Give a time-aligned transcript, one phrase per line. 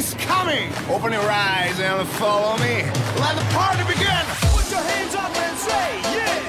[0.00, 0.72] is coming.
[0.88, 2.74] Open your eyes and follow me.
[3.20, 4.24] Let the party begin.
[4.56, 6.39] Put your hands up and say, yeah.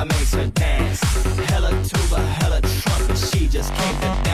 [0.00, 1.00] I makes her dance.
[1.50, 4.29] Hella tuba, hella trumpet, she just came to dance.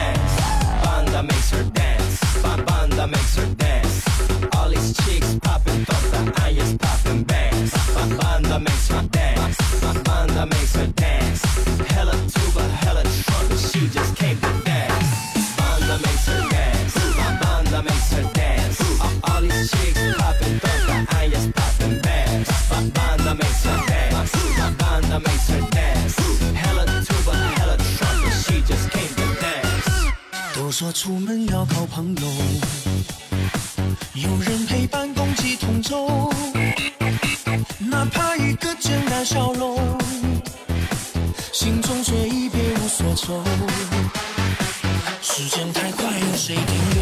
[30.79, 32.21] 说出门要靠朋友。
[34.13, 36.31] 有人陪伴共济同舟
[37.79, 39.75] 哪怕一个简单笑容
[41.51, 43.43] 心中却已别无所求
[45.19, 46.96] 时间太快有谁停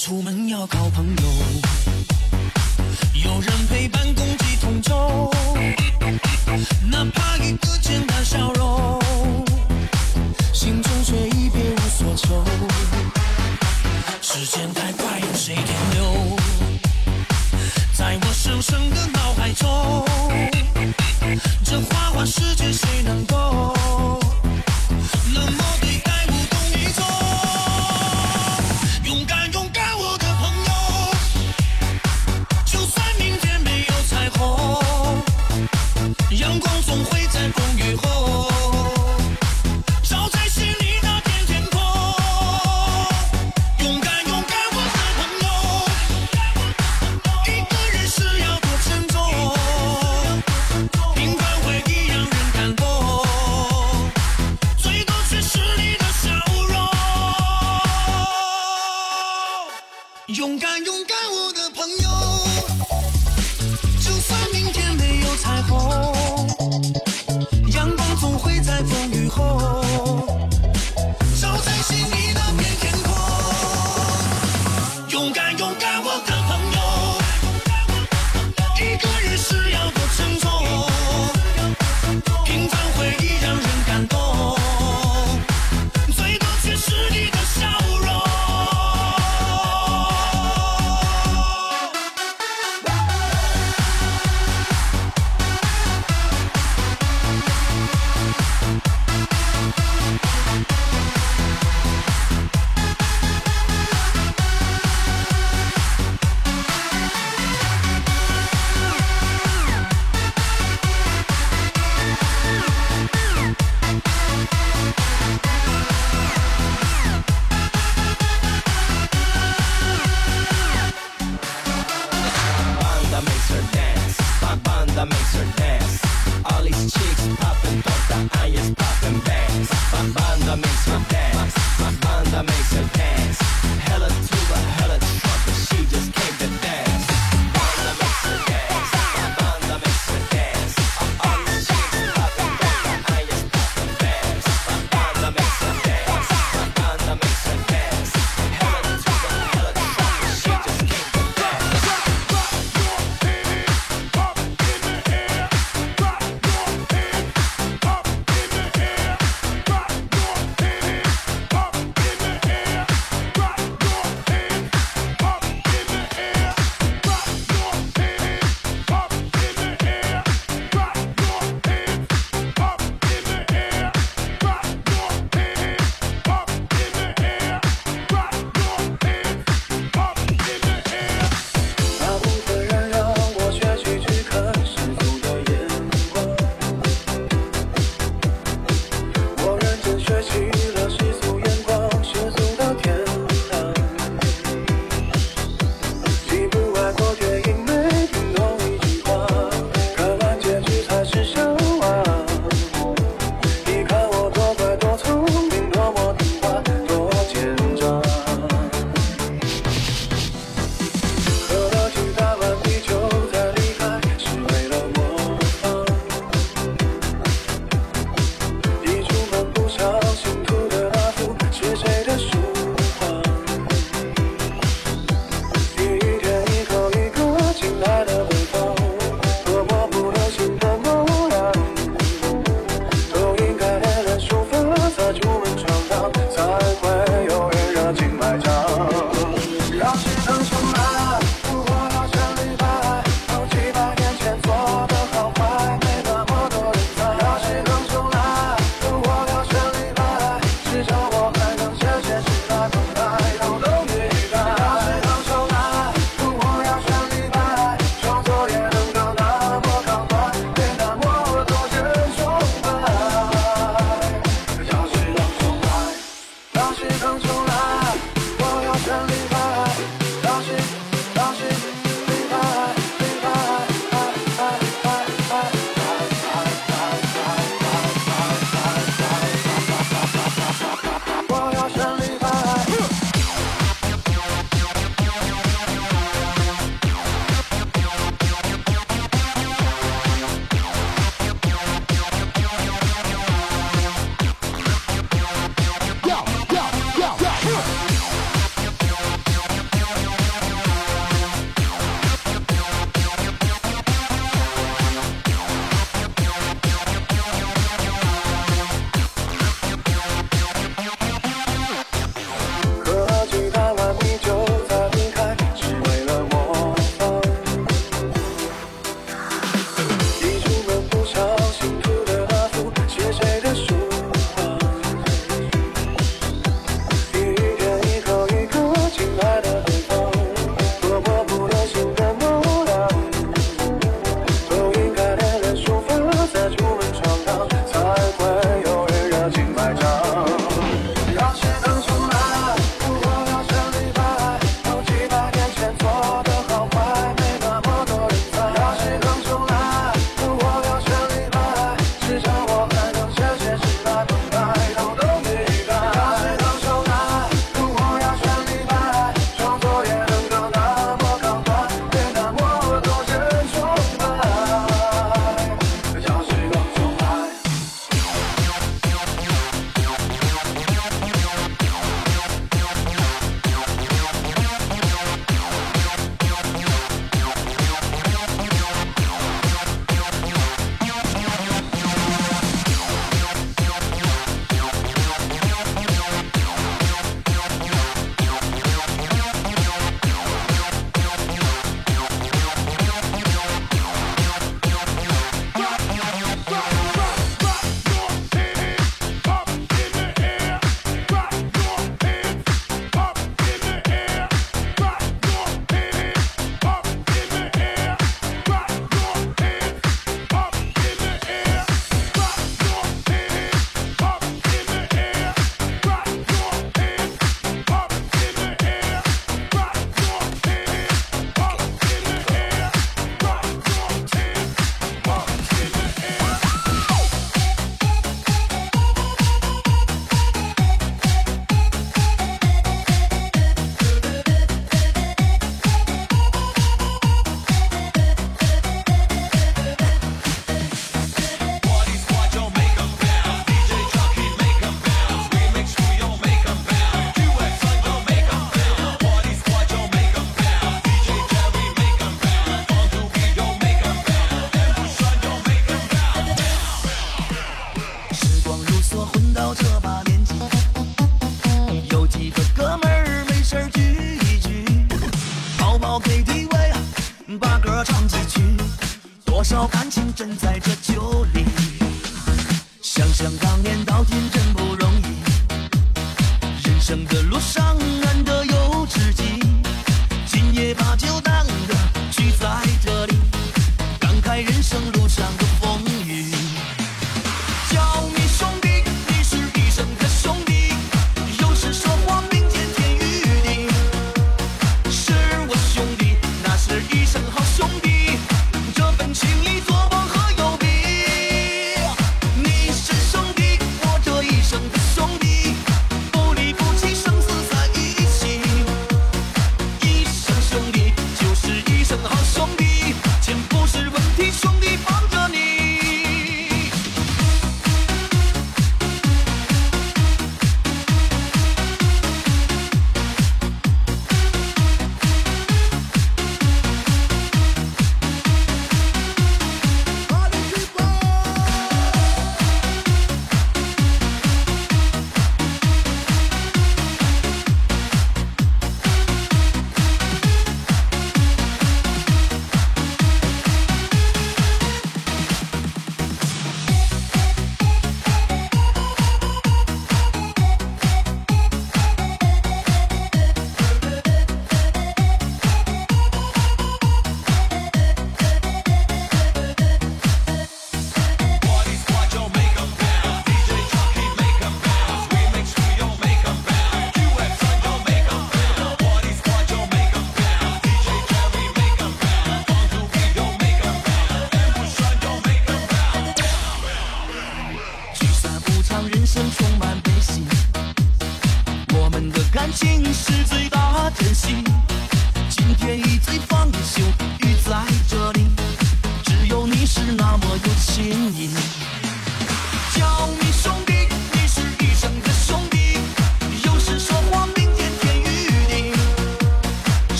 [0.00, 0.39] Atomen